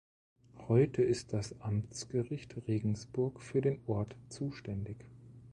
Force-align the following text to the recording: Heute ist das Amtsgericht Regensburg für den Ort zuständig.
Heute 0.67 1.03
ist 1.03 1.31
das 1.31 1.61
Amtsgericht 1.61 2.55
Regensburg 2.67 3.39
für 3.39 3.61
den 3.61 3.83
Ort 3.85 4.15
zuständig. 4.29 5.05